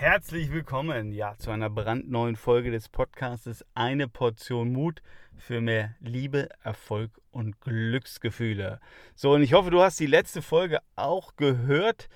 Herzlich 0.00 0.52
willkommen, 0.52 1.10
ja, 1.10 1.34
zu 1.38 1.50
einer 1.50 1.68
brandneuen 1.68 2.36
Folge 2.36 2.70
des 2.70 2.88
Podcastes 2.88 3.66
Eine 3.74 4.06
Portion 4.06 4.72
Mut 4.72 5.02
für 5.36 5.60
mehr 5.60 5.96
Liebe, 5.98 6.48
Erfolg 6.62 7.10
und 7.32 7.60
Glücksgefühle. 7.60 8.78
So, 9.16 9.32
und 9.32 9.42
ich 9.42 9.54
hoffe, 9.54 9.72
du 9.72 9.82
hast 9.82 9.98
die 9.98 10.06
letzte 10.06 10.40
Folge 10.40 10.78
auch 10.94 11.34
gehört. 11.34 12.08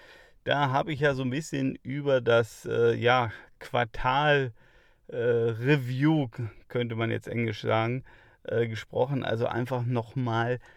Da 0.44 0.70
habe 0.70 0.92
ich 0.92 1.00
ja 1.00 1.14
so 1.14 1.24
ein 1.24 1.30
bisschen 1.30 1.74
über 1.82 2.20
das, 2.20 2.66
äh, 2.66 2.94
ja, 2.94 3.32
Quartal 3.58 4.52
äh, 5.08 5.16
Review, 5.16 6.28
könnte 6.68 6.94
man 6.94 7.10
jetzt 7.10 7.26
englisch 7.26 7.62
sagen, 7.62 8.04
äh, 8.44 8.68
gesprochen. 8.68 9.24
Also 9.24 9.46
einfach 9.46 9.84
nochmal 9.84 10.60
ähm, 10.60 10.70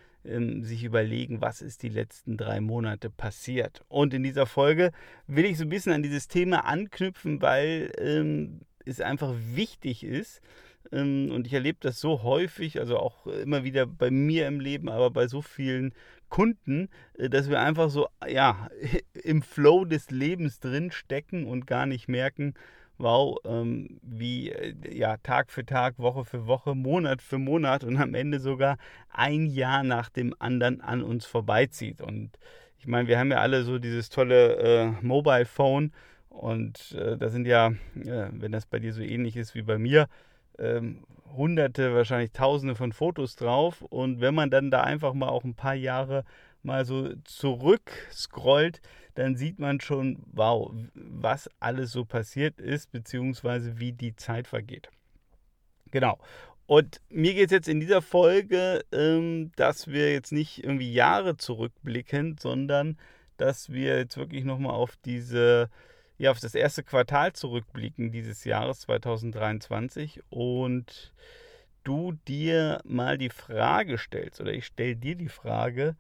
sich 0.64 0.84
überlegen, 0.84 1.42
was 1.42 1.62
ist 1.62 1.84
die 1.84 1.90
letzten 1.90 2.38
drei 2.38 2.60
Monate 2.60 3.10
passiert. 3.10 3.84
Und 3.88 4.14
in 4.14 4.24
dieser 4.24 4.46
Folge 4.46 4.92
will 5.28 5.46
ich 5.46 5.58
so 5.58 5.64
ein 5.64 5.70
bisschen 5.70 5.94
an 5.94 6.04
dieses 6.04 6.28
Thema 6.28 6.66
anknüpfen, 6.66 7.42
weil 7.42 7.92
ähm, 8.00 8.62
es 8.86 9.02
einfach 9.02 9.34
wichtig 9.54 10.04
ist. 10.04 10.42
Ähm, 10.92 11.32
und 11.32 11.48
ich 11.48 11.54
erlebe 11.54 11.78
das 11.82 12.00
so 12.00 12.24
häufig, 12.24 12.80
also 12.80 12.98
auch 12.98 13.28
immer 13.28 13.64
wieder 13.64 13.86
bei 13.86 14.12
mir 14.12 14.48
im 14.48 14.60
Leben, 14.60 14.90
aber 14.90 15.12
bei 15.12 15.28
so 15.28 15.42
vielen 15.42 15.94
Kunden, 16.30 16.90
äh, 17.18 17.30
dass 17.30 17.50
wir 17.50 17.60
einfach 17.60 17.90
so 17.90 18.08
ja, 18.28 18.70
im 19.24 19.42
Flow 19.42 19.86
des 19.86 20.12
Lebens 20.12 20.60
drin 20.60 20.92
stecken 20.92 21.46
und 21.46 21.68
gar 21.68 21.86
nicht 21.86 22.08
merken, 22.08 22.54
wow, 22.98 23.38
ähm, 23.46 24.00
wie 24.02 24.52
äh, 24.52 24.74
ja, 24.92 25.18
Tag 25.18 25.52
für 25.52 25.66
Tag, 25.66 26.00
Woche 26.00 26.26
für 26.26 26.48
Woche, 26.48 26.76
Monat 26.76 27.22
für 27.22 27.38
Monat 27.38 27.84
und 27.84 27.98
am 27.98 28.14
Ende 28.14 28.40
sogar 28.40 28.78
ein 29.10 29.46
Jahr 29.46 29.84
nach 29.84 30.10
dem 30.10 30.36
anderen 30.40 30.82
an 30.82 31.02
uns 31.04 31.26
vorbeizieht. 31.26 32.02
Und 32.02 32.32
ich 32.80 32.88
meine, 32.88 33.08
wir 33.08 33.20
haben 33.20 33.32
ja 33.32 33.38
alle 33.38 33.64
so 33.64 33.80
dieses 33.80 34.10
tolle 34.10 34.56
äh, 34.58 34.92
Mobile 35.02 35.46
Phone 35.46 35.92
und 36.30 36.92
äh, 36.92 37.18
da 37.18 37.30
sind 37.30 37.48
ja, 37.48 37.70
äh, 37.96 38.30
wenn 38.32 38.52
das 38.52 38.66
bei 38.66 38.80
dir 38.80 38.94
so 38.94 39.02
ähnlich 39.02 39.38
ist 39.38 39.56
wie 39.56 39.62
bei 39.62 39.78
mir, 39.78 40.08
ähm, 40.60 41.04
hunderte, 41.36 41.94
wahrscheinlich 41.94 42.32
tausende 42.32 42.76
von 42.76 42.92
Fotos 42.92 43.36
drauf. 43.36 43.82
Und 43.82 44.22
wenn 44.22 44.36
man 44.36 44.50
dann 44.50 44.72
da 44.72 44.82
einfach 44.82 45.14
mal 45.14 45.30
auch 45.30 45.44
ein 45.44 45.56
paar 45.56 45.76
Jahre 45.76 46.24
mal 46.66 46.86
so 46.86 47.14
zurück 47.24 47.92
scrollt, 48.12 48.82
dann 49.16 49.36
sieht 49.36 49.60
man 49.60 49.80
schon, 49.80 50.22
wow, 50.34 50.72
was 50.94 51.50
alles 51.60 51.92
so 51.92 52.06
passiert 52.06 52.60
ist, 52.60 52.92
beziehungsweise 52.92 53.80
wie 53.80 53.94
die 53.94 54.16
Zeit 54.16 54.48
vergeht. 54.48 54.90
Genau. 55.92 56.20
Und 56.68 57.00
mir 57.10 57.34
geht 57.34 57.46
es 57.46 57.52
jetzt 57.52 57.68
in 57.68 57.80
dieser 57.80 58.02
Folge, 58.02 58.84
ähm, 58.92 59.52
dass 59.56 59.88
wir 59.88 60.12
jetzt 60.12 60.32
nicht 60.32 60.64
irgendwie 60.64 60.92
Jahre 60.92 61.38
zurückblicken, 61.38 62.38
sondern 62.38 62.98
dass 63.38 63.72
wir 63.72 63.98
jetzt 63.98 64.18
wirklich 64.18 64.44
nochmal 64.44 64.74
auf 64.74 64.96
diese, 65.06 65.70
ja, 66.18 66.32
auf 66.32 66.40
das 66.40 66.56
erste 66.56 66.84
Quartal 66.84 67.34
zurückblicken 67.34 68.12
dieses 68.12 68.44
Jahres 68.46 68.82
2023 68.82 70.22
und 70.30 71.14
du 71.84 72.14
dir 72.28 72.82
mal 72.84 73.18
die 73.18 73.30
Frage 73.30 73.98
stellst, 73.98 74.42
oder 74.42 74.54
ich 74.54 74.66
stelle 74.66 74.96
dir 74.96 75.16
die 75.16 75.30
Frage, 75.30 75.96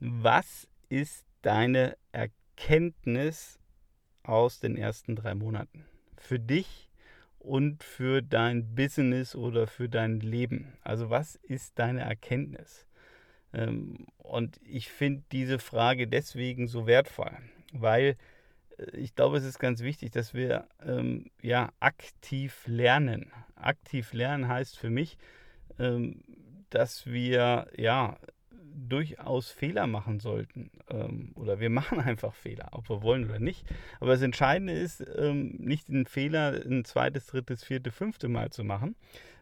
was 0.00 0.68
ist 0.88 1.26
deine 1.42 1.96
Erkenntnis? 2.12 3.58
Aus 4.22 4.58
den 4.58 4.76
ersten 4.76 5.14
drei 5.14 5.36
Monaten. 5.36 5.84
Für 6.16 6.40
dich 6.40 6.90
und 7.38 7.84
für 7.84 8.22
dein 8.22 8.74
Business 8.74 9.36
oder 9.36 9.68
für 9.68 9.88
dein 9.88 10.18
Leben. 10.18 10.72
Also 10.82 11.10
was 11.10 11.36
ist 11.36 11.78
deine 11.78 12.00
Erkenntnis? 12.00 12.86
Ähm, 13.52 14.06
und 14.18 14.60
ich 14.64 14.90
finde 14.90 15.22
diese 15.30 15.60
Frage 15.60 16.08
deswegen 16.08 16.66
so 16.66 16.88
wertvoll, 16.88 17.30
weil 17.72 18.16
äh, 18.78 18.96
ich 18.96 19.14
glaube, 19.14 19.38
es 19.38 19.44
ist 19.44 19.60
ganz 19.60 19.80
wichtig, 19.80 20.10
dass 20.10 20.34
wir 20.34 20.66
ähm, 20.84 21.30
ja 21.40 21.70
aktiv 21.78 22.64
lernen. 22.66 23.30
Aktiv 23.54 24.12
lernen 24.12 24.48
heißt 24.48 24.76
für 24.76 24.90
mich, 24.90 25.16
ähm, 25.78 26.22
dass 26.70 27.06
wir 27.06 27.68
ja 27.76 28.18
durchaus 28.76 29.50
Fehler 29.50 29.86
machen 29.86 30.20
sollten. 30.20 30.70
Ähm, 30.90 31.32
oder 31.34 31.60
wir 31.60 31.70
machen 31.80 32.00
einfach 32.00 32.34
Fehler, 32.34 32.68
ob 32.72 32.88
wir 32.88 33.02
wollen 33.02 33.24
oder 33.24 33.38
nicht. 33.38 33.64
Aber 34.00 34.12
das 34.12 34.22
Entscheidende 34.22 34.72
ist, 34.72 35.04
ähm, 35.16 35.56
nicht 35.58 35.88
den 35.88 36.06
Fehler 36.06 36.60
ein 36.64 36.84
zweites, 36.84 37.26
drittes, 37.26 37.64
viertes, 37.64 37.94
fünfte 37.94 38.28
Mal 38.28 38.50
zu 38.50 38.64
machen, 38.64 38.96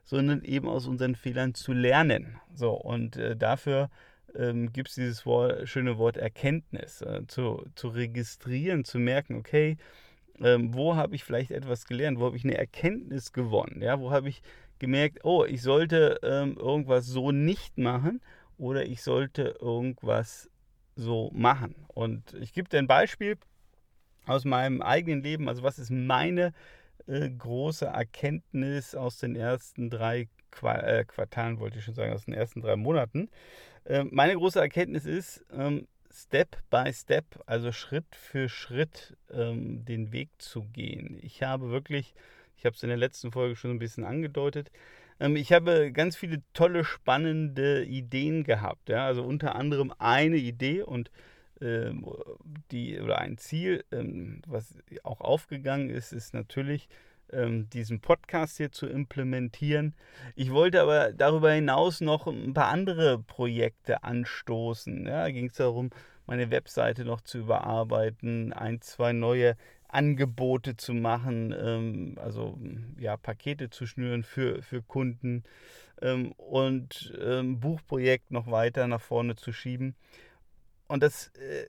sondern 0.05 0.43
eben 0.43 0.69
aus 0.69 0.87
unseren 0.87 1.15
Fehlern 1.15 1.55
zu 1.55 1.73
lernen. 1.73 2.39
So, 2.55 2.73
und 2.73 3.17
äh, 3.17 3.37
dafür 3.37 3.91
ähm, 4.37 4.73
gibt 4.73 4.89
es 4.89 4.95
dieses 4.95 5.27
Wort, 5.27 5.69
schöne 5.69 5.99
Wort 5.99 6.17
Erkenntnis, 6.17 7.03
äh, 7.03 7.23
zu, 7.27 7.65
zu 7.75 7.89
registrieren, 7.89 8.85
zu 8.85 8.99
merken, 8.99 9.37
okay, 9.37 9.77
ähm, 10.41 10.75
wo 10.75 10.97
habe 10.97 11.15
ich 11.15 11.25
vielleicht 11.25 11.51
etwas 11.51 11.87
gelernt, 11.87 12.19
wo 12.19 12.27
habe 12.27 12.37
ich 12.37 12.45
eine 12.45 12.59
Erkenntnis 12.59 13.33
gewonnen, 13.33 13.81
ja, 13.83 14.01
wo 14.01 14.11
habe 14.11 14.29
ich 14.29 14.43
gemerkt, 14.81 15.21
oh, 15.25 15.45
ich 15.45 15.63
sollte 15.63 16.19
ähm, 16.23 16.57
irgendwas 16.59 17.07
so 17.07 17.31
nicht 17.31 17.79
machen 17.79 18.21
oder 18.59 18.85
ich 18.87 19.03
sollte 19.03 19.57
irgendwas 19.61 20.51
so 20.97 21.31
machen. 21.35 21.75
Und 21.89 22.35
ich 22.35 22.53
gebe 22.53 22.69
dir 22.69 22.79
ein 22.79 22.87
Beispiel 22.87 23.37
aus 24.27 24.45
meinem 24.45 24.83
eigenen 24.83 25.23
Leben. 25.23 25.49
Also 25.49 25.63
was 25.63 25.79
ist 25.79 25.91
meine 25.91 26.53
äh, 27.07 27.29
große 27.29 27.87
Erkenntnis 27.87 28.95
aus 28.95 29.19
den 29.19 29.37
ersten 29.37 29.91
drei 29.91 30.29
Qua 30.51 30.77
äh, 30.77 31.05
Quartalen, 31.05 31.59
wollte 31.59 31.79
ich 31.79 31.85
schon 31.85 31.95
sagen, 31.95 32.13
aus 32.13 32.27
den 32.27 32.35
ersten 32.35 32.61
drei 32.61 32.77
Monaten. 32.77 33.29
Äh, 33.85 34.05
meine 34.05 34.35
große 34.35 34.61
Erkenntnis 34.61 35.05
ist, 35.05 35.45
ähm, 35.53 35.87
Step 36.13 36.57
by 36.71 36.93
Step, 36.93 37.43
also 37.47 37.73
Schritt 37.73 38.15
für 38.15 38.49
Schritt 38.49 39.17
ähm, 39.33 39.85
den 39.85 40.13
Weg 40.13 40.31
zu 40.39 40.63
gehen. 40.63 41.19
Ich 41.23 41.43
habe 41.43 41.71
wirklich, 41.71 42.15
ich 42.57 42.65
habe 42.65 42.77
es 42.77 42.83
in 42.85 42.89
der 42.89 42.99
letzten 42.99 43.33
Folge 43.33 43.57
schon 43.57 43.73
ein 43.73 43.81
bisschen 43.81 44.05
angedeutet, 44.05 44.71
ich 45.21 45.53
habe 45.53 45.93
ganz 45.93 46.17
viele 46.17 46.43
tolle, 46.53 46.85
spannende 46.85 47.85
Ideen 47.85 48.45
gehabt. 48.45 48.89
Ja? 48.89 49.07
Also 49.07 49.23
unter 49.23 49.55
anderem 49.55 49.93
eine 49.99 50.37
Idee 50.37 50.83
und 50.83 51.11
ähm, 51.61 52.07
die 52.71 53.01
oder 53.01 53.19
ein 53.19 53.39
Ziel, 53.39 53.85
ähm, 53.93 54.43
was 54.47 54.77
auch 55.03 55.21
aufgegangen 55.21 55.89
ist, 55.91 56.13
ist 56.13 56.35
natürlich 56.35 56.89
ähm, 57.33 57.69
diesen 57.71 58.01
Podcast 58.01 58.57
hier 58.57 58.73
zu 58.73 58.87
implementieren. 58.87 59.95
Ich 60.35 60.53
wollte 60.53 60.83
aber 60.83 61.13
darüber 61.13 61.53
hinaus 61.53 62.01
noch 62.01 62.27
ein 62.27 62.55
paar 62.55 62.69
andere 62.69 63.19
Projekte 63.19 64.03
anstoßen. 64.05 65.07
Ja, 65.07 65.23
da 65.23 65.31
ging 65.31 65.47
es 65.47 65.55
darum, 65.55 65.91
meine 66.27 66.51
Webseite 66.51 67.05
noch 67.05 67.21
zu 67.21 67.39
überarbeiten, 67.39 68.53
ein, 68.53 68.81
zwei 68.81 69.13
neue 69.13 69.57
Angebote 69.95 70.77
zu 70.77 70.93
machen, 70.93 71.55
ähm, 71.57 72.17
also 72.21 72.59
ja, 72.99 73.17
Pakete 73.17 73.71
zu 73.71 73.87
schnüren 73.87 74.23
für, 74.23 74.63
für 74.63 74.83
Kunden 74.83 75.45
ähm, 76.03 76.33
und 76.33 77.17
ähm, 77.21 77.61
Buchprojekt 77.61 78.31
noch 78.31 78.51
weiter 78.51 78.87
nach 78.89 79.01
vorne 79.01 79.37
zu 79.37 79.53
schieben. 79.53 79.95
Und 80.87 81.03
das 81.03 81.29
äh, 81.37 81.67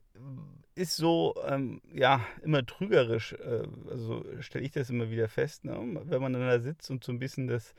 ist 0.75 0.97
so, 0.97 1.35
ähm, 1.47 1.81
ja, 1.93 2.21
immer 2.43 2.65
trügerisch. 2.65 3.33
Äh, 3.33 3.63
also 3.89 4.25
stelle 4.41 4.65
ich 4.65 4.71
das 4.71 4.89
immer 4.89 5.09
wieder 5.09 5.29
fest, 5.29 5.63
ne? 5.63 5.77
wenn 6.05 6.21
man 6.21 6.33
dann 6.33 6.41
da 6.41 6.59
sitzt 6.59 6.91
und 6.91 7.03
so 7.03 7.11
ein 7.11 7.19
bisschen 7.19 7.47
das 7.47 7.73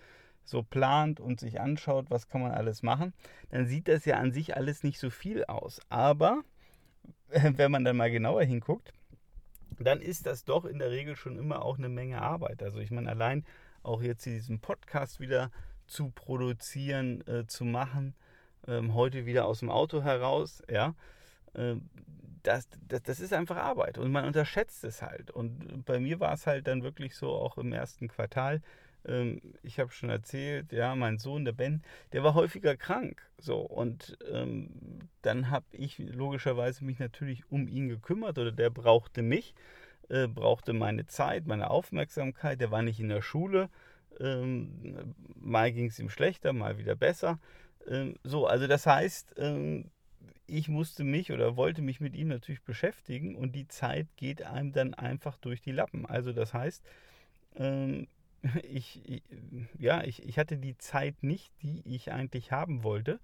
so 0.45 0.63
plant 0.63 1.21
und 1.21 1.41
sich 1.41 1.61
anschaut, 1.61 2.07
was 2.09 2.29
kann 2.29 2.41
man 2.41 2.53
alles 2.53 2.83
machen, 2.83 3.13
dann 3.51 3.67
sieht 3.67 3.89
das 3.89 4.05
ja 4.05 4.17
an 4.17 4.33
sich 4.33 4.57
alles 4.57 4.85
nicht 4.85 4.99
so 4.99 5.11
viel 5.11 5.45
aus. 5.45 5.81
Aber 5.89 6.43
wenn 7.29 7.71
man 7.71 7.85
dann 7.85 7.97
mal 7.97 8.11
genauer 8.11 8.45
hinguckt, 8.45 8.93
dann 9.85 10.01
ist 10.01 10.27
das 10.27 10.45
doch 10.45 10.65
in 10.65 10.79
der 10.79 10.91
Regel 10.91 11.17
schon 11.17 11.39
immer 11.39 11.63
auch 11.63 11.79
eine 11.79 11.89
Menge 11.89 12.23
Arbeit. 12.23 12.63
Also 12.63 12.79
ich 12.79 12.91
meine, 12.91 13.11
allein 13.11 13.45
auch 13.83 14.03
jetzt 14.03 14.27
diesen 14.27 14.61
Podcast 14.61 15.21
wieder 15.21 15.51
zu 15.87 16.11
produzieren, 16.11 17.27
äh, 17.27 17.47
zu 17.47 17.65
machen, 17.65 18.15
ähm, 18.67 18.95
heute 18.95 19.27
wieder 19.27 19.47
aus 19.47 19.61
dem 19.61 19.71
Auto 19.71 20.03
heraus, 20.03 20.63
ja, 20.71 20.95
äh, 21.55 21.77
das, 22.43 22.69
das, 22.87 23.03
das 23.03 23.21
ist 23.21 23.33
einfach 23.33 23.57
Arbeit 23.57 23.99
und 23.99 24.13
man 24.13 24.25
unterschätzt 24.25 24.85
es 24.85 25.03
halt. 25.03 25.31
Und 25.31 25.85
bei 25.85 25.99
mir 25.99 26.21
war 26.21 26.33
es 26.33 26.47
halt 26.47 26.67
dann 26.69 26.83
wirklich 26.83 27.17
so 27.17 27.31
auch 27.31 27.59
im 27.59 27.73
ersten 27.73 28.09
Quartal, 28.09 28.63
ähm, 29.07 29.41
ich 29.63 29.79
habe 29.79 29.91
schon 29.93 30.11
erzählt, 30.11 30.73
ja, 30.73 30.95
mein 30.95 31.19
Sohn, 31.19 31.45
der 31.45 31.53
Ben, 31.53 31.83
der 32.13 32.23
war 32.25 32.35
häufiger 32.35 32.77
krank. 32.77 33.23
So, 33.39 33.61
und 33.61 34.19
ähm, 34.31 34.71
dann 35.23 35.51
habe 35.51 35.67
ich 35.73 35.99
logischerweise 35.99 36.85
mich 36.85 36.99
natürlich 36.99 37.51
um 37.51 37.69
ihn 37.69 37.89
gekümmert 37.89 38.39
oder 38.39 38.53
der 38.53 38.71
brauchte 38.71 39.23
mich, 39.23 39.55
äh, 40.09 40.27
brauchte 40.27 40.73
meine 40.73 41.07
Zeit, 41.07 41.47
meine 41.47 41.71
Aufmerksamkeit. 41.71 42.61
Der 42.61 42.71
war 42.71 42.83
nicht 42.83 43.01
in 43.01 43.09
der 43.09 43.23
Schule. 43.23 43.69
Ähm, 44.21 45.15
mal 45.35 45.73
ging 45.73 45.87
es 45.87 45.99
ihm 45.99 46.09
schlechter, 46.09 46.53
mal 46.53 46.79
wieder 46.79 46.97
besser. 46.97 47.39
Ähm, 47.87 48.17
so, 48.25 48.47
also 48.47 48.67
das 48.67 48.87
heißt, 48.87 49.35
ähm, 49.39 49.91
ich 50.47 50.69
musste 50.69 51.05
mich 51.05 51.33
oder 51.33 51.57
wollte 51.57 51.83
mich 51.83 52.01
mit 52.01 52.15
ihm 52.15 52.29
natürlich 52.29 52.63
beschäftigen 52.63 53.37
und 53.37 53.53
die 53.55 53.67
Zeit 53.69 54.07
geht 54.17 54.43
einem 54.43 54.73
dann 54.73 54.95
einfach 54.95 55.37
durch 55.39 55.61
die 55.61 55.73
Lappen. 55.73 56.07
Also 56.07 56.33
das 56.33 56.55
heißt, 56.55 56.85
ähm, 57.57 58.07
ich, 58.63 59.23
ja, 59.79 60.03
ich, 60.05 60.23
ich 60.23 60.39
hatte 60.39 60.57
die 60.57 60.77
Zeit 60.79 61.23
nicht, 61.23 61.53
die 61.63 61.83
ich 61.85 62.13
eigentlich 62.13 62.53
haben 62.53 62.83
wollte. 62.83 63.21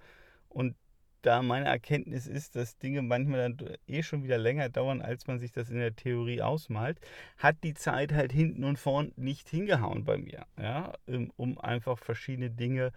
Und 0.49 0.77
da 1.23 1.41
meine 1.41 1.67
Erkenntnis 1.67 2.27
ist, 2.27 2.57
dass 2.57 2.79
Dinge 2.79 3.01
manchmal 3.01 3.55
dann 3.55 3.77
eh 3.87 4.03
schon 4.03 4.25
wieder 4.25 4.39
länger 4.39 4.69
dauern, 4.69 5.01
als 5.01 5.27
man 5.27 5.39
sich 5.39 5.53
das 5.53 5.71
in 5.71 5.79
der 5.79 5.95
Theorie 5.95 6.43
ausmalt, 6.43 6.99
hat 7.39 7.63
die 7.63 7.75
Zeit 7.75 8.13
halt 8.13 8.33
hinten 8.33 8.65
und 8.65 8.79
vorn 8.79 9.13
nicht 9.17 9.49
hingehauen 9.49 10.05
bei 10.05 10.19
mir, 10.19 10.47
ja, 10.59 10.93
ähm, 11.07 11.33
um 11.37 11.59
einfach 11.59 11.99
verschiedene 11.99 12.51
Dinge 12.51 12.93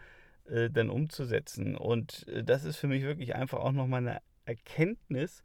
äh, 0.45 0.71
dann 0.71 0.89
umzusetzen. 0.89 1.77
Und 1.77 2.27
äh, 2.27 2.43
das 2.43 2.65
ist 2.65 2.77
für 2.77 2.87
mich 2.87 3.03
wirklich 3.03 3.35
einfach 3.35 3.59
auch 3.59 3.71
nochmal 3.71 4.01
eine 4.01 4.21
Erkenntnis, 4.45 5.43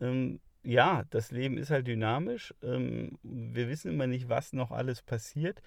ähm, 0.00 0.40
ja, 0.62 1.04
das 1.10 1.30
Leben 1.30 1.56
ist 1.56 1.70
halt 1.70 1.86
dynamisch. 1.86 2.54
Ähm, 2.62 3.18
wir 3.22 3.68
wissen 3.68 3.92
immer 3.92 4.06
nicht, 4.06 4.28
was 4.28 4.52
noch 4.52 4.70
alles 4.70 5.02
passiert. 5.02 5.62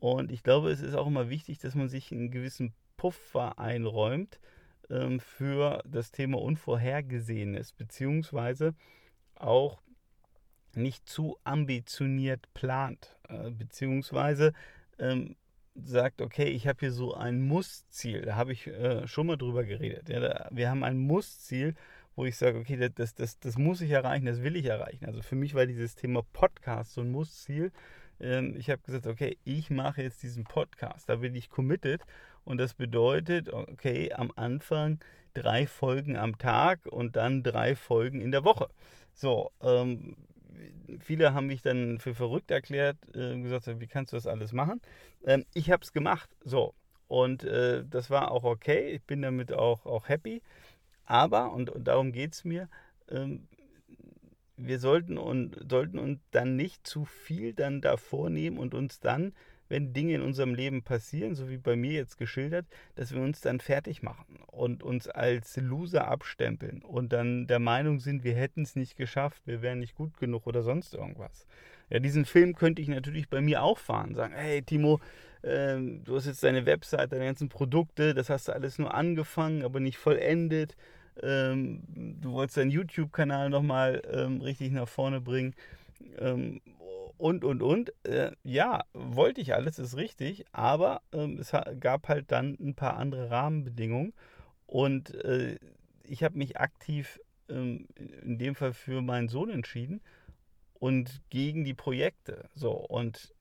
Und 0.00 0.32
ich 0.32 0.42
glaube, 0.42 0.70
es 0.70 0.80
ist 0.80 0.94
auch 0.94 1.06
immer 1.06 1.30
wichtig, 1.30 1.58
dass 1.58 1.74
man 1.74 1.88
sich 1.88 2.10
einen 2.10 2.30
gewissen 2.30 2.72
Puffer 2.96 3.58
einräumt 3.58 4.40
ähm, 4.88 5.20
für 5.20 5.82
das 5.86 6.10
Thema 6.10 6.40
Unvorhergesehenes, 6.40 7.72
beziehungsweise 7.72 8.74
auch 9.36 9.80
nicht 10.74 11.08
zu 11.08 11.38
ambitioniert 11.44 12.52
plant, 12.54 13.18
äh, 13.28 13.50
beziehungsweise 13.50 14.52
ähm, 14.98 15.36
sagt, 15.74 16.20
okay, 16.20 16.48
ich 16.48 16.66
habe 16.66 16.80
hier 16.80 16.92
so 16.92 17.14
ein 17.14 17.40
Muss-Ziel, 17.42 18.22
da 18.22 18.36
habe 18.36 18.52
ich 18.52 18.66
äh, 18.66 19.06
schon 19.06 19.26
mal 19.28 19.36
drüber 19.36 19.64
geredet. 19.64 20.08
Ja, 20.08 20.20
da, 20.20 20.48
wir 20.50 20.70
haben 20.70 20.82
ein 20.82 20.98
Muss-Ziel 20.98 21.74
wo 22.20 22.26
ich 22.26 22.36
sage, 22.36 22.58
okay, 22.58 22.76
das, 22.94 23.14
das, 23.14 23.38
das 23.38 23.56
muss 23.56 23.80
ich 23.80 23.90
erreichen, 23.90 24.26
das 24.26 24.42
will 24.42 24.54
ich 24.54 24.66
erreichen. 24.66 25.06
Also 25.06 25.22
für 25.22 25.36
mich 25.36 25.54
war 25.54 25.64
dieses 25.64 25.94
Thema 25.94 26.22
Podcast 26.34 26.92
so 26.92 27.00
ein 27.00 27.10
Muss-Ziel. 27.10 27.72
Ähm, 28.20 28.54
ich 28.56 28.70
habe 28.70 28.82
gesagt, 28.82 29.06
okay, 29.06 29.38
ich 29.44 29.70
mache 29.70 30.02
jetzt 30.02 30.22
diesen 30.22 30.44
Podcast, 30.44 31.08
da 31.08 31.16
bin 31.16 31.34
ich 31.34 31.50
committed 31.50 32.02
und 32.44 32.58
das 32.58 32.74
bedeutet, 32.74 33.52
okay, 33.52 34.12
am 34.12 34.32
Anfang 34.36 34.98
drei 35.34 35.66
Folgen 35.66 36.16
am 36.16 36.38
Tag 36.38 36.86
und 36.86 37.16
dann 37.16 37.42
drei 37.42 37.76
Folgen 37.76 38.20
in 38.20 38.32
der 38.32 38.44
Woche. 38.44 38.68
So, 39.14 39.50
ähm, 39.62 40.16
viele 40.98 41.34
haben 41.34 41.46
mich 41.46 41.62
dann 41.62 41.98
für 41.98 42.14
verrückt 42.14 42.50
erklärt, 42.50 42.96
äh, 43.14 43.40
gesagt, 43.40 43.80
wie 43.80 43.86
kannst 43.86 44.12
du 44.12 44.16
das 44.16 44.26
alles 44.26 44.52
machen? 44.52 44.80
Ähm, 45.24 45.44
ich 45.54 45.70
habe 45.70 45.82
es 45.82 45.92
gemacht, 45.92 46.30
so. 46.44 46.74
Und 47.08 47.42
äh, 47.42 47.84
das 47.88 48.10
war 48.10 48.30
auch 48.30 48.44
okay. 48.44 48.90
Ich 48.90 49.02
bin 49.02 49.22
damit 49.22 49.52
auch, 49.52 49.84
auch 49.84 50.08
happy. 50.08 50.42
Aber, 51.06 51.52
und, 51.52 51.70
und 51.70 51.88
darum 51.88 52.12
geht 52.12 52.34
es 52.34 52.44
mir, 52.44 52.68
ähm, 53.10 53.48
wir 54.66 54.78
sollten, 54.78 55.18
und, 55.18 55.56
sollten 55.68 55.98
uns 55.98 56.20
dann 56.30 56.56
nicht 56.56 56.86
zu 56.86 57.04
viel 57.04 57.52
dann 57.52 57.80
davor 57.80 58.30
nehmen 58.30 58.58
und 58.58 58.74
uns 58.74 59.00
dann, 59.00 59.32
wenn 59.68 59.92
Dinge 59.92 60.16
in 60.16 60.22
unserem 60.22 60.54
Leben 60.54 60.82
passieren, 60.82 61.34
so 61.34 61.48
wie 61.48 61.56
bei 61.56 61.76
mir 61.76 61.92
jetzt 61.92 62.18
geschildert, 62.18 62.66
dass 62.96 63.14
wir 63.14 63.22
uns 63.22 63.40
dann 63.40 63.60
fertig 63.60 64.02
machen 64.02 64.38
und 64.48 64.82
uns 64.82 65.08
als 65.08 65.56
Loser 65.56 66.08
abstempeln 66.08 66.82
und 66.82 67.12
dann 67.12 67.46
der 67.46 67.60
Meinung 67.60 68.00
sind, 68.00 68.24
wir 68.24 68.34
hätten 68.34 68.62
es 68.62 68.74
nicht 68.74 68.96
geschafft, 68.96 69.42
wir 69.46 69.62
wären 69.62 69.78
nicht 69.78 69.94
gut 69.94 70.18
genug 70.18 70.46
oder 70.46 70.62
sonst 70.62 70.94
irgendwas. 70.94 71.46
Ja, 71.88 72.00
diesen 72.00 72.24
Film 72.24 72.54
könnte 72.54 72.82
ich 72.82 72.88
natürlich 72.88 73.28
bei 73.28 73.40
mir 73.40 73.62
auch 73.62 73.78
fahren, 73.78 74.14
sagen, 74.14 74.34
hey 74.34 74.62
Timo, 74.62 75.00
ähm, 75.42 76.02
du 76.04 76.16
hast 76.16 76.26
jetzt 76.26 76.42
deine 76.42 76.66
Website, 76.66 77.12
deine 77.12 77.24
ganzen 77.24 77.48
Produkte, 77.48 78.12
das 78.12 78.28
hast 78.28 78.48
du 78.48 78.52
alles 78.52 78.78
nur 78.78 78.92
angefangen, 78.92 79.62
aber 79.62 79.80
nicht 79.80 79.98
vollendet 79.98 80.76
ähm, 81.22 81.82
du 82.20 82.32
wolltest 82.32 82.56
deinen 82.56 82.70
YouTube-Kanal 82.70 83.50
nochmal 83.50 84.02
ähm, 84.10 84.40
richtig 84.40 84.72
nach 84.72 84.88
vorne 84.88 85.20
bringen 85.20 85.54
ähm, 86.18 86.60
und, 87.16 87.44
und, 87.44 87.62
und. 87.62 87.92
Äh, 88.04 88.32
ja, 88.42 88.84
wollte 88.92 89.40
ich 89.40 89.54
alles, 89.54 89.78
ist 89.78 89.96
richtig, 89.96 90.44
aber 90.52 91.02
ähm, 91.12 91.38
es 91.38 91.52
gab 91.80 92.08
halt 92.08 92.32
dann 92.32 92.56
ein 92.60 92.74
paar 92.74 92.96
andere 92.96 93.30
Rahmenbedingungen 93.30 94.12
und 94.66 95.14
äh, 95.24 95.58
ich 96.04 96.24
habe 96.24 96.38
mich 96.38 96.58
aktiv 96.58 97.20
ähm, 97.48 97.86
in 98.22 98.38
dem 98.38 98.54
Fall 98.54 98.72
für 98.72 99.02
meinen 99.02 99.28
Sohn 99.28 99.50
entschieden 99.50 100.00
und 100.74 101.22
gegen 101.30 101.64
die 101.64 101.74
Projekte. 101.74 102.48
So, 102.54 102.72
und 102.72 103.34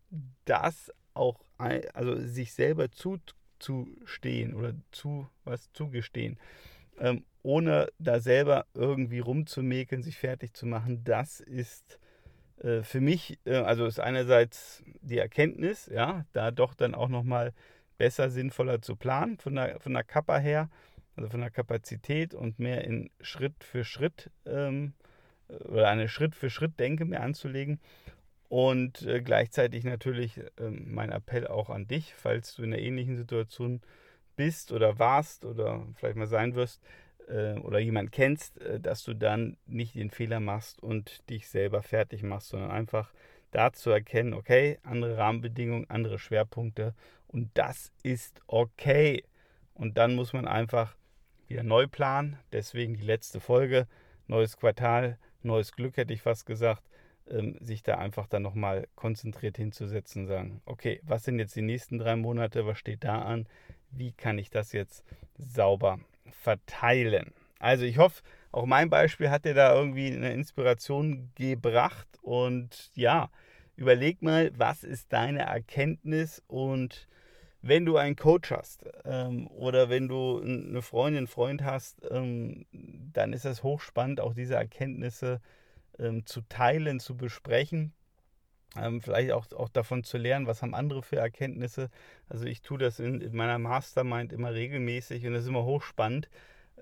das 0.46 0.92
auch, 1.14 1.40
also 1.58 2.16
sich 2.26 2.54
selber 2.54 2.92
zuzustehen 2.92 4.54
oder 4.54 4.74
zu 4.92 5.28
was 5.44 5.72
zugestehen 5.74 6.38
ähm, 7.00 7.24
ohne 7.44 7.88
da 8.00 8.20
selber 8.20 8.66
irgendwie 8.74 9.20
rumzumäkeln, 9.20 10.04
sich 10.04 10.18
fertig 10.18 10.54
zu 10.54 10.66
machen, 10.66 11.04
das 11.04 11.40
ist 11.40 12.00
äh, 12.62 12.84
für 12.84 13.02
mich, 13.02 13.40
äh, 13.46 13.56
also 13.56 13.86
ist 13.86 14.00
einerseits 14.00 14.84
die 15.02 15.18
Erkenntnis, 15.18 15.88
ja, 15.88 16.26
da 16.34 16.52
doch 16.52 16.74
dann 16.74 16.96
auch 16.96 17.10
nochmal 17.10 17.54
besser, 17.98 18.30
sinnvoller 18.30 18.82
zu 18.82 18.96
planen 18.96 19.38
von 19.38 19.56
der, 19.56 19.80
von 19.80 19.94
der 19.94 20.04
Kappa 20.04 20.38
her, 20.38 20.70
also 21.16 21.30
von 21.30 21.42
der 21.42 21.52
Kapazität 21.52 22.34
und 22.34 22.60
mehr 22.60 22.84
in 22.86 23.10
Schritt 23.22 23.64
für 23.64 23.84
Schritt 23.84 24.32
ähm, 24.46 24.94
oder 25.48 25.90
eine 25.90 26.08
Schritt 26.08 26.36
für 26.36 26.50
Schritt 26.50 26.80
Denke 26.80 27.06
mehr 27.06 27.24
anzulegen. 27.24 27.80
Und 28.48 29.04
äh, 29.04 29.22
gleichzeitig 29.22 29.84
natürlich 29.84 30.42
ähm, 30.58 30.88
mein 30.94 31.12
Appell 31.12 31.48
auch 31.48 31.70
an 31.70 31.88
dich, 31.88 32.14
falls 32.16 32.56
du 32.56 32.64
in 32.64 32.74
einer 32.74 32.82
ähnlichen 32.82 33.16
Situation 33.16 33.82
bist 34.36 34.72
oder 34.72 34.98
warst 34.98 35.46
oder 35.46 35.86
vielleicht 35.96 36.16
mal 36.16 36.28
sein 36.28 36.56
wirst, 36.56 36.82
äh, 36.82 37.09
oder 37.60 37.80
jemand 37.80 38.12
kennst, 38.12 38.62
äh, 38.62 38.80
dass 38.80 39.04
du 39.04 39.14
dann 39.14 39.58
nicht 39.66 39.96
den 39.96 40.10
Fehler 40.10 40.40
machst 40.40 40.82
und 40.82 41.30
dich 41.30 41.48
selber 41.48 41.82
fertig 41.84 42.24
machst, 42.24 42.50
sondern 42.50 42.72
einfach 42.72 43.14
da 43.52 43.74
zu 43.74 43.90
erkennen, 43.90 44.34
okay, 44.34 44.80
andere 44.84 45.18
Rahmenbedingungen, 45.18 45.90
andere 45.90 46.20
Schwerpunkte 46.20 46.94
und 47.28 47.50
das 47.54 47.92
ist 48.04 48.42
okay. 48.48 49.24
Und 49.74 49.98
dann 49.98 50.16
muss 50.16 50.34
man 50.34 50.48
einfach 50.48 50.96
wieder 51.48 51.64
neu 51.64 51.88
planen. 51.88 52.38
Deswegen 52.52 52.96
die 52.96 53.04
letzte 53.04 53.40
Folge, 53.40 53.88
neues 54.28 54.58
Quartal, 54.58 55.18
neues 55.42 55.72
Glück 55.72 55.98
hätte 55.98 56.14
ich 56.14 56.22
fast 56.22 56.46
gesagt, 56.46 56.84
ähm, 57.30 57.58
sich 57.62 57.84
da 57.84 57.98
einfach 57.98 58.28
dann 58.28 58.42
nochmal 58.42 58.88
konzentriert 58.96 59.58
hinzusetzen 59.58 60.24
und 60.24 60.28
sagen, 60.28 60.62
okay, 60.66 61.00
was 61.04 61.24
sind 61.24 61.40
jetzt 61.40 61.56
die 61.56 61.62
nächsten 61.62 61.98
drei 61.98 62.16
Monate, 62.16 62.66
was 62.66 62.78
steht 62.78 63.04
da 63.04 63.22
an, 63.22 63.48
wie 63.92 64.12
kann 64.12 64.38
ich 64.38 64.50
das 64.50 64.72
jetzt 64.72 65.06
sauber 65.38 66.00
verteilen. 66.32 67.34
Also 67.60 67.86
ich 67.86 67.98
hoffe, 67.98 68.22
auch 68.52 68.66
mein 68.66 68.90
Beispiel 68.90 69.30
hat 69.30 69.46
dir 69.46 69.54
da 69.54 69.76
irgendwie 69.76 70.12
eine 70.12 70.34
Inspiration 70.34 71.32
gebracht. 71.36 72.08
Und 72.22 72.92
ja, 72.96 73.30
überleg 73.76 74.22
mal, 74.22 74.52
was 74.58 74.84
ist 74.84 75.14
deine 75.14 75.42
Erkenntnis 75.42 76.42
und 76.48 77.08
wenn 77.62 77.86
du 77.86 77.98
einen 77.98 78.16
Coach 78.16 78.52
hast 78.52 78.86
ähm, 79.04 79.48
oder 79.48 79.90
wenn 79.90 80.08
du 80.08 80.42
eine 80.42 80.82
Freundin, 80.82 81.20
einen 81.20 81.28
Freund 81.28 81.64
hast, 81.64 82.08
ähm, 82.10 82.66
dann 82.72 83.34
ist 83.34 83.46
es 83.46 83.64
hochspannend, 83.64 84.22
auch 84.22 84.34
diese 84.34 84.56
Erkenntnisse 84.56 85.42
ähm, 85.98 86.26
zu 86.26 86.42
teilen, 86.48 87.00
zu 87.00 87.18
besprechen. 87.18 87.94
Ähm, 88.76 89.02
vielleicht 89.02 89.32
auch, 89.32 89.52
auch 89.54 89.70
davon 89.70 90.04
zu 90.04 90.18
lernen, 90.18 90.46
was 90.46 90.62
haben 90.62 90.76
andere 90.76 91.02
für 91.02 91.16
Erkenntnisse. 91.16 91.90
Also 92.28 92.46
ich 92.46 92.62
tue 92.62 92.78
das 92.78 93.00
in, 93.00 93.20
in 93.22 93.36
meiner 93.36 93.58
Mastermind 93.58 94.32
immer 94.32 94.54
regelmäßig 94.54 95.26
und 95.26 95.34
das 95.34 95.44
ist 95.44 95.50
immer 95.50 95.66
hochspannend, 95.66 96.30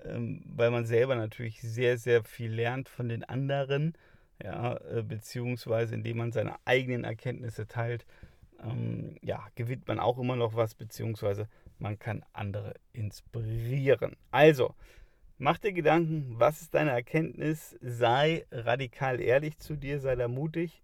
ähm, 0.04 0.42
weil 0.46 0.70
man 0.70 0.84
selber 0.84 1.14
natürlich 1.14 1.60
sehr, 1.62 1.96
sehr 1.96 2.24
viel 2.24 2.52
lernt 2.52 2.88
von 2.88 3.08
den 3.08 3.24
anderen, 3.24 3.94
ja, 4.42 4.76
äh, 4.76 5.02
beziehungsweise 5.02 5.94
indem 5.94 6.18
man 6.18 6.32
seine 6.32 6.56
eigenen 6.66 7.04
Erkenntnisse 7.04 7.66
teilt, 7.66 8.04
ähm, 8.62 9.16
ja, 9.22 9.46
gewinnt 9.54 9.88
man 9.88 9.98
auch 9.98 10.18
immer 10.18 10.36
noch 10.36 10.54
was, 10.54 10.74
beziehungsweise 10.74 11.48
man 11.78 11.98
kann 11.98 12.22
andere 12.32 12.74
inspirieren. 12.92 14.16
Also, 14.30 14.74
mach 15.38 15.58
dir 15.58 15.72
Gedanken, 15.72 16.34
was 16.38 16.60
ist 16.60 16.74
deine 16.74 16.90
Erkenntnis? 16.90 17.78
Sei 17.80 18.44
radikal 18.50 19.20
ehrlich 19.20 19.58
zu 19.58 19.76
dir, 19.76 20.00
sei 20.00 20.16
da 20.16 20.28
mutig 20.28 20.82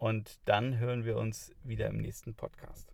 und 0.00 0.40
dann 0.46 0.78
hören 0.78 1.04
wir 1.04 1.18
uns 1.18 1.54
wieder 1.62 1.86
im 1.86 1.98
nächsten 1.98 2.34
Podcast. 2.34 2.89